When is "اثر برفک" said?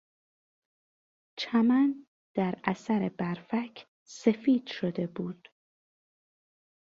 2.63-3.87